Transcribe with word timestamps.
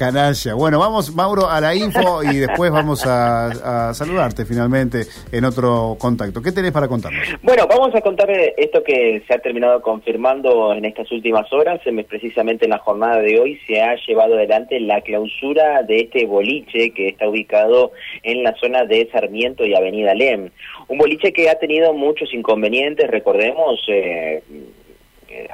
Canalla. 0.00 0.54
Bueno, 0.54 0.78
vamos, 0.78 1.14
Mauro, 1.14 1.46
a 1.46 1.60
la 1.60 1.74
info 1.74 2.22
y 2.22 2.38
después 2.38 2.70
vamos 2.70 3.04
a, 3.06 3.92
saludarte 3.92 4.46
finalmente 4.46 5.02
en 5.30 5.44
otro 5.44 5.94
contacto. 6.00 6.40
¿Qué 6.40 6.52
tenés 6.52 6.72
para 6.72 6.88
contarnos? 6.88 7.22
Bueno, 7.42 7.66
vamos 7.68 7.94
a 7.94 8.00
contar 8.00 8.30
esto 8.30 8.82
que 8.82 9.22
se 9.28 9.34
ha 9.34 9.38
terminado 9.40 9.82
confirmando 9.82 10.72
en 10.72 10.86
estas 10.86 11.12
últimas 11.12 11.52
horas. 11.52 11.82
Precisamente 12.08 12.64
en 12.64 12.70
la 12.70 12.78
jornada 12.78 13.20
de 13.20 13.38
hoy 13.38 13.60
se 13.66 13.82
ha 13.82 13.94
llevado 14.06 14.36
adelante 14.36 14.80
la 14.80 15.02
clausura 15.02 15.82
de 15.82 16.00
este 16.00 16.24
boliche 16.24 16.94
que 16.94 17.08
está 17.08 17.28
ubicado 17.28 17.92
en 18.22 18.42
la 18.42 18.54
zona 18.54 18.86
de 18.86 19.06
Sarmiento 19.12 19.66
y 19.66 19.74
Avenida 19.74 20.14
Lem. 20.14 20.48
Un 20.88 20.96
boliche 20.96 21.30
que 21.34 21.50
ha 21.50 21.58
tenido 21.58 21.92
muchos 21.92 22.32
inconvenientes, 22.32 23.06
recordemos, 23.10 23.78
eh, 23.88 24.42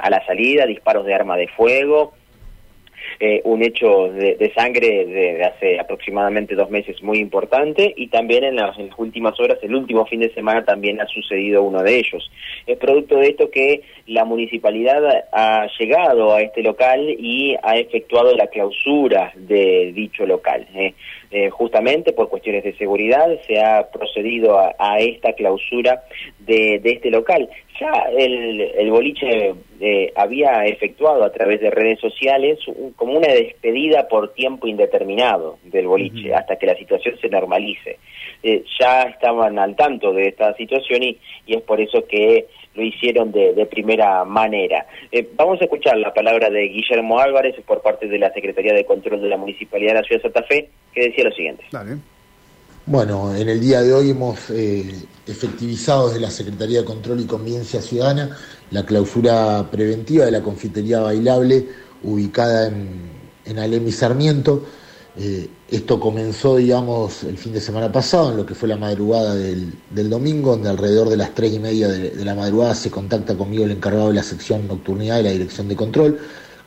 a 0.00 0.08
la 0.08 0.24
salida, 0.24 0.66
disparos 0.66 1.04
de 1.04 1.14
arma 1.14 1.36
de 1.36 1.48
fuego, 1.48 2.12
eh, 3.18 3.40
un 3.44 3.62
hecho 3.62 4.10
de, 4.12 4.52
sangre 4.54 5.06
de, 5.06 5.44
hace 5.44 5.80
aproximadamente 5.80 6.54
dos 6.54 6.70
meses 6.70 7.02
muy 7.02 7.18
importante 7.18 7.94
y 7.96 8.08
también 8.08 8.44
en 8.44 8.56
las, 8.56 8.76
últimas 8.96 9.38
horas, 9.40 9.58
el 9.62 9.74
último 9.74 10.06
fin 10.06 10.20
de 10.20 10.32
semana 10.34 10.64
también 10.64 11.00
ha 11.00 11.06
sucedido 11.06 11.62
uno 11.62 11.82
de 11.82 11.98
ellos. 11.98 12.30
Es 12.66 12.76
producto 12.78 13.16
de 13.16 13.28
esto 13.28 13.50
que 13.50 13.82
la 14.06 14.24
municipalidad 14.24 15.02
ha 15.32 15.66
llegado 15.78 16.34
a 16.34 16.42
este 16.42 16.62
local 16.62 17.08
y 17.18 17.56
ha 17.62 17.76
efectuado 17.76 18.34
la 18.36 18.48
clausura 18.48 19.32
de 19.34 19.92
dicho 19.94 20.26
local. 20.26 20.66
Eh. 20.74 20.94
Eh, 21.32 21.50
justamente 21.50 22.12
por 22.12 22.28
cuestiones 22.28 22.62
de 22.62 22.76
seguridad 22.76 23.26
se 23.46 23.60
ha 23.60 23.90
procedido 23.90 24.58
a, 24.58 24.98
esta 25.00 25.32
clausura 25.32 26.04
de, 26.38 26.80
este 26.84 27.10
local. 27.10 27.48
Ya 27.80 27.92
el, 28.16 28.60
el 28.60 28.90
boliche 28.90 29.54
eh, 29.80 30.12
había 30.14 30.64
efectuado 30.64 31.24
a 31.24 31.32
través 31.32 31.60
de 31.60 31.70
redes 31.70 31.98
sociales 32.00 32.58
como 33.06 33.18
una 33.18 33.28
despedida 33.28 34.08
por 34.08 34.34
tiempo 34.34 34.66
indeterminado 34.66 35.58
del 35.62 35.86
boliche 35.86 36.34
hasta 36.34 36.56
que 36.56 36.66
la 36.66 36.76
situación 36.76 37.14
se 37.20 37.28
normalice. 37.28 38.00
Eh, 38.42 38.64
ya 38.80 39.02
estaban 39.02 39.60
al 39.60 39.76
tanto 39.76 40.12
de 40.12 40.26
esta 40.26 40.52
situación 40.56 41.04
y, 41.04 41.16
y 41.46 41.54
es 41.54 41.62
por 41.62 41.80
eso 41.80 42.04
que 42.04 42.48
lo 42.74 42.82
hicieron 42.82 43.30
de, 43.30 43.64
primera 43.70 44.24
manera. 44.24 44.86
Eh, 45.12 45.28
vamos 45.36 45.60
a 45.60 45.64
escuchar 45.64 45.96
la 45.98 46.12
palabra 46.12 46.50
de 46.50 46.62
Guillermo 46.62 47.20
Álvarez 47.20 47.54
por 47.64 47.80
parte 47.80 48.08
de 48.08 48.18
la 48.18 48.32
Secretaría 48.32 48.74
de 48.74 48.84
Control 48.84 49.22
de 49.22 49.28
la 49.28 49.36
Municipalidad 49.36 49.92
de 49.92 50.00
la 50.00 50.06
Ciudad 50.06 50.22
de 50.22 50.28
Santa 50.28 50.42
Fe, 50.42 50.68
que 50.92 51.02
decía 51.02 51.24
lo 51.24 51.32
siguiente. 51.32 51.64
Bueno, 52.86 53.36
en 53.36 53.48
el 53.48 53.60
día 53.60 53.82
de 53.82 53.92
hoy 53.92 54.10
hemos 54.10 54.50
eh, 54.50 54.84
efectivizado 55.28 56.08
desde 56.08 56.20
la 56.20 56.30
Secretaría 56.30 56.80
de 56.80 56.84
Control 56.84 57.20
y 57.20 57.26
Convivencia 57.26 57.80
Ciudadana 57.80 58.36
la 58.72 58.84
clausura 58.84 59.64
preventiva 59.70 60.24
de 60.24 60.32
la 60.32 60.42
confitería 60.42 61.00
bailable 61.00 61.85
ubicada 62.02 62.68
en, 62.68 63.10
en 63.44 63.58
Alem 63.58 63.86
y 63.88 63.92
Sarmiento. 63.92 64.62
Eh, 65.18 65.48
esto 65.70 65.98
comenzó, 65.98 66.56
digamos, 66.56 67.24
el 67.24 67.38
fin 67.38 67.52
de 67.54 67.60
semana 67.60 67.90
pasado, 67.90 68.30
en 68.30 68.36
lo 68.36 68.44
que 68.44 68.54
fue 68.54 68.68
la 68.68 68.76
madrugada 68.76 69.34
del, 69.34 70.10
domingo, 70.10 70.50
donde 70.50 70.68
alrededor 70.68 71.08
de 71.08 71.16
las 71.16 71.34
tres 71.34 71.54
y 71.54 71.58
media 71.58 71.88
de, 71.88 72.22
la 72.22 72.34
madrugada 72.34 72.74
se 72.74 72.90
contacta 72.90 73.34
conmigo 73.34 73.64
el 73.64 73.70
encargado 73.70 74.08
de 74.08 74.14
la 74.14 74.22
sección 74.22 74.68
nocturnidad 74.68 75.16
de 75.16 75.22
la 75.22 75.30
Dirección 75.30 75.68
de 75.68 75.76
Control, 75.76 76.18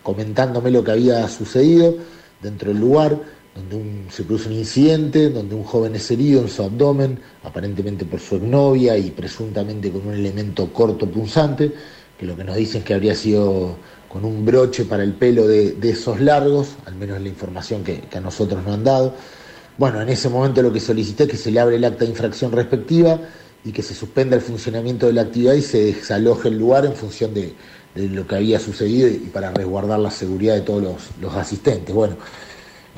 comentándome 0.01 0.71
lo 0.71 0.83
que 0.83 0.91
había 0.91 1.27
sucedido 1.27 1.95
dentro 2.41 2.71
del 2.71 2.79
lugar, 2.79 3.21
donde 3.53 4.11
se 4.11 4.23
produce 4.23 4.49
un 4.49 4.55
incidente, 4.55 5.29
donde 5.29 5.53
un 5.53 5.63
joven 5.63 5.95
es 5.95 6.09
herido 6.09 6.41
en 6.41 6.49
su 6.49 6.63
abdomen, 6.63 7.19
aparentemente 7.43 8.05
por 8.05 8.19
su 8.19 8.37
exnovia 8.37 8.97
y 8.97 9.11
presuntamente 9.11 9.91
con 9.91 10.07
un 10.07 10.13
elemento 10.15 10.73
corto 10.73 11.05
punzante, 11.05 11.71
que 12.17 12.25
lo 12.25 12.35
que 12.35 12.43
nos 12.43 12.55
dicen 12.55 12.79
es 12.79 12.85
que 12.85 12.93
habría 12.95 13.15
sido 13.15 13.77
con 14.09 14.25
un 14.25 14.43
broche 14.43 14.85
para 14.85 15.03
el 15.03 15.13
pelo 15.13 15.47
de, 15.47 15.77
esos 15.83 16.19
largos, 16.19 16.69
al 16.85 16.95
menos 16.95 17.21
la 17.21 17.29
información 17.29 17.83
que, 17.83 18.03
a 18.11 18.19
nosotros 18.19 18.63
nos 18.63 18.73
han 18.73 18.83
dado. 18.83 19.13
Bueno, 19.77 20.01
en 20.01 20.09
ese 20.09 20.27
momento 20.27 20.61
lo 20.61 20.73
que 20.73 20.79
solicité 20.79 21.23
es 21.23 21.29
que 21.29 21.37
se 21.37 21.51
le 21.51 21.59
abre 21.59 21.75
el 21.75 21.85
acta 21.85 22.03
de 22.03 22.09
infracción 22.09 22.51
respectiva 22.51 23.19
y 23.63 23.71
que 23.71 23.83
se 23.83 23.93
suspenda 23.93 24.35
el 24.35 24.41
funcionamiento 24.41 25.05
de 25.05 25.13
la 25.13 25.21
actividad 25.21 25.53
y 25.53 25.61
se 25.61 25.85
desaloje 25.85 26.49
el 26.49 26.57
lugar 26.57 26.85
en 26.85 26.95
función 26.95 27.33
de, 27.33 27.53
lo 27.95 28.25
que 28.27 28.35
había 28.35 28.59
sucedido 28.59 29.07
y 29.07 29.29
para 29.33 29.51
resguardar 29.51 29.99
la 29.99 30.11
seguridad 30.11 30.55
de 30.55 30.61
todos 30.61 30.81
los, 30.81 30.95
los 31.21 31.35
asistentes. 31.35 31.93
Bueno, 31.93 32.17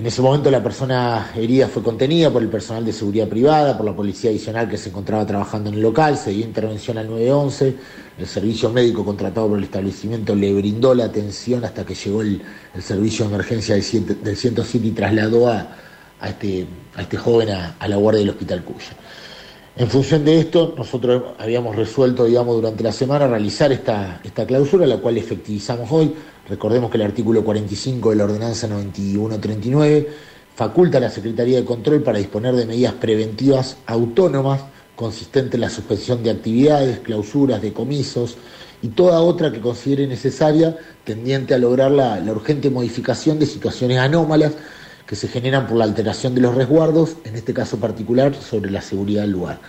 en 0.02 0.08
ese 0.08 0.24
momento 0.24 0.50
la 0.50 0.64
persona 0.64 1.30
herida 1.36 1.68
fue 1.68 1.84
contenida 1.84 2.32
por 2.32 2.42
el 2.42 2.50
personal 2.50 2.84
de 2.84 2.92
seguridad 2.92 3.28
privada, 3.28 3.78
por 3.78 3.86
la 3.86 3.96
policía 3.96 4.32
adicional 4.32 4.68
que 4.68 4.76
se 4.76 4.90
encontraba 4.90 5.28
trabajando 5.28 5.70
en 5.70 5.76
el 5.76 5.82
local, 5.84 6.18
se 6.18 6.32
dio 6.32 6.44
intervención 6.44 6.98
al 6.98 7.08
911, 7.08 7.76
el 8.18 8.26
servicio 8.26 8.72
médico 8.72 9.06
contratado 9.06 9.50
por 9.50 9.60
el 9.60 9.66
establecimiento 9.66 10.34
le 10.34 10.56
brindó 10.56 10.96
la 10.96 11.06
atención 11.06 11.64
hasta 11.66 11.86
que 11.86 11.94
llegó 11.94 12.24
el, 12.24 12.42
servicio 12.80 13.26
de 13.26 13.36
emergencia 13.36 13.76
del, 13.76 13.84
107 14.36 14.88
y 14.88 14.90
trasladó 14.90 15.48
a, 15.48 15.68
este, 16.28 16.66
este, 16.98 17.18
joven 17.18 17.52
a, 17.52 17.88
la 17.88 17.96
guardia 17.96 18.22
del 18.22 18.32
Hospital 18.32 18.64
Cuya. 18.64 18.96
En 19.76 19.88
función 19.88 20.26
de 20.26 20.40
esto, 20.40 20.74
nosotros 20.76 21.36
habíamos 21.38 21.76
resuelto, 21.76 22.26
digamos, 22.26 22.56
durante 22.56 22.84
la 22.84 22.92
semana 22.92 23.28
realizar 23.28 23.72
esta, 23.72 24.20
esta 24.24 24.48
clausura, 24.48 24.88
la 24.88 24.98
cual 24.98 25.20
efectivizamos 25.20 25.92
hoy. 25.92 26.12
Recordemos 26.52 26.92
que 26.92 26.98
el 26.98 27.04
artículo 27.04 27.46
45 27.46 28.10
de 28.10 28.16
la 28.18 28.26
ordenanza 28.26 28.68
9139 28.68 30.10
faculta 30.54 30.98
a 30.98 31.02
la 31.02 31.10
Secretaría 31.10 31.56
de 31.56 31.64
Control 31.64 32.04
para 32.04 32.18
disponer 32.18 32.54
de 32.56 32.66
medidas 32.66 32.92
preventivas 32.92 33.78
autónomas 33.86 34.60
consistentes 34.98 35.54
en 35.54 35.62
la 35.62 35.70
suspensión 35.70 36.22
de 36.24 36.30
actividades, 36.30 37.00
clausuras, 37.00 37.62
decomisos 37.62 38.36
y 38.82 38.90
toda 38.90 39.22
otra 39.22 39.54
que 39.54 39.62
considere 39.62 40.06
necesaria 40.08 40.76
tendiente 41.06 41.54
a 41.54 41.58
lograr 41.58 41.90
la, 41.90 42.20
la 42.20 42.34
urgente 42.34 42.70
modificación 42.70 43.40
de 43.40 43.46
situaciones 43.46 44.00
anómalas 44.00 44.52
que 45.08 45.16
se 45.16 45.30
generan 45.30 45.68
por 45.68 45.78
la 45.78 45.86
alteración 45.86 46.36
de 46.36 46.42
los 46.42 46.54
resguardos, 46.54 47.16
en 47.24 47.38
este 47.38 47.54
caso 47.54 47.78
particular 47.78 48.36
sobre 48.36 48.72
la 48.72 48.82
seguridad 48.82 49.22
del 49.22 49.32
lugar. 49.32 49.62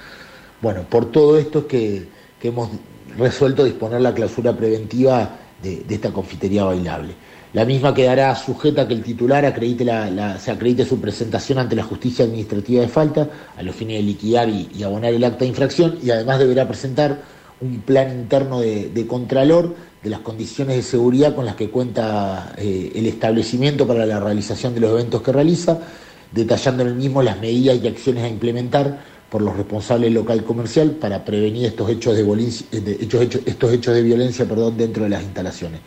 Bueno, 0.61 0.85
por 0.91 1.13
todo 1.13 1.39
esto 1.39 1.61
es 1.61 1.65
que, 1.67 2.09
hemos 2.43 2.71
resuelto 3.17 3.63
disponer 3.63 4.01
la 4.01 4.15
clausura 4.15 4.57
preventiva 4.57 5.39
de, 5.63 5.85
esta 5.89 6.13
confitería 6.13 6.65
bailable. 6.65 7.15
La 7.53 7.65
misma 7.65 7.93
quedará 7.93 8.35
sujeta 8.35 8.83
a 8.83 8.89
que 8.89 8.95
el 8.95 9.03
titular 9.03 9.45
acredite 9.45 9.85
la, 9.85 10.39
se 10.39 10.51
acredite 10.51 10.87
su 10.87 11.01
presentación 11.01 11.59
ante 11.59 11.77
la 11.77 11.83
justicia 11.83 12.25
administrativa 12.25 12.81
de 12.81 12.89
falta 12.89 13.29
a 13.57 13.63
los 13.63 13.75
fines 13.75 13.99
de 13.99 14.03
liquidar 14.03 14.49
y, 14.49 14.83
abonar 14.83 15.13
el 15.13 15.23
acta 15.23 15.41
de 15.41 15.47
infracción 15.47 15.99
y 16.03 16.11
además 16.11 16.39
deberá 16.39 16.67
presentar 16.67 17.21
un 17.61 17.81
plan 17.83 18.11
interno 18.11 18.61
de, 18.61 18.89
de 18.89 19.07
contralor 19.07 19.75
de 20.03 20.11
las 20.11 20.21
condiciones 20.21 20.77
de 20.77 20.83
seguridad 20.83 21.35
con 21.35 21.47
las 21.47 21.55
que 21.55 21.71
cuenta 21.71 22.55
eh, 22.59 22.93
el 22.95 23.07
establecimiento 23.07 23.87
para 23.87 24.05
la 24.05 24.19
realización 24.19 24.75
de 24.75 24.81
los 24.81 24.91
eventos 24.91 25.23
que 25.23 25.33
realiza, 25.33 25.79
detallando 26.33 26.83
en 26.83 26.89
el 26.89 26.95
mismo 26.97 27.23
las 27.23 27.39
medidas 27.39 27.79
y 27.83 27.87
acciones 27.87 28.25
a 28.25 28.29
implementar 28.29 29.12
por 29.33 29.41
los 29.41 29.57
responsables 29.57 30.13
local 30.13 30.45
comercial 30.45 30.91
para 30.91 31.25
prevenir 31.25 31.65
estos 31.65 31.89
hechos 31.89 32.15
de, 32.15 32.23
violencia, 32.23 32.67
estos 32.71 33.73
hechos 33.73 33.95
de 33.95 34.03
violencia 34.03 34.45
perdón, 34.45 34.77
dentro 34.77 35.05
de 35.05 35.09
las 35.09 35.23
instalaciones. 35.23 35.81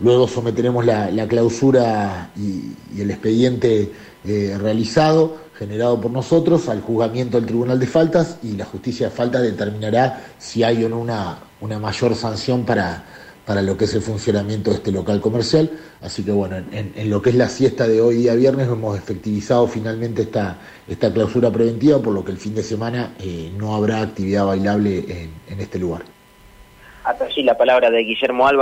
Luego 0.00 0.26
someteremos 0.26 0.84
la, 0.84 1.28
clausura 1.28 2.32
y, 2.36 3.00
el 3.00 3.12
expediente 3.12 3.92
eh, 4.24 4.58
realizado, 4.60 5.36
generado 5.56 6.00
por 6.00 6.10
nosotros, 6.10 6.68
al 6.68 6.80
juzgamiento 6.80 7.36
del 7.38 7.46
Tribunal 7.46 7.78
de 7.78 7.86
Faltas 7.86 8.38
y 8.42 8.56
la 8.56 8.64
justicia 8.64 9.10
de 9.10 9.14
faltas 9.14 9.42
determinará 9.42 10.32
si 10.38 10.64
hay 10.64 10.82
o 10.82 10.88
no 10.88 10.98
una, 10.98 11.38
una 11.60 11.78
mayor 11.78 12.16
sanción 12.16 12.64
para, 12.64 13.04
para 13.46 13.62
lo 13.62 13.76
que 13.76 13.84
es 13.86 13.94
el 13.94 14.02
funcionamiento 14.02 14.70
de 14.70 14.76
este 14.76 14.92
local 14.92 15.20
comercial. 15.20 15.70
Así 16.00 16.24
que 16.24 16.30
bueno, 16.30 16.56
en, 16.56 17.10
lo 17.10 17.20
que 17.20 17.30
es 17.30 17.36
la 17.36 17.48
siesta 17.48 17.88
de 17.88 18.00
hoy 18.00 18.16
día 18.16 18.34
viernes 18.34 18.68
hemos 18.68 18.96
efectivizado 18.96 19.66
finalmente 19.66 20.22
esta, 20.22 20.58
esta 20.88 21.12
clausura 21.12 21.50
preventiva, 21.50 21.98
por 21.98 22.14
lo 22.14 22.24
que 22.24 22.32
el 22.32 22.38
fin 22.38 22.54
de 22.54 22.62
semana 22.62 23.14
eh, 23.20 23.50
no 23.56 23.74
habrá 23.74 24.00
actividad 24.00 24.46
bailable 24.46 25.30
en, 25.48 25.60
este 25.60 25.78
lugar. 25.78 26.02
Hasta 27.04 27.24
allí 27.24 27.42
la 27.42 27.56
palabra 27.56 27.90
de 27.90 28.02
Guillermo 28.04 28.46
Álvarez. 28.46 28.60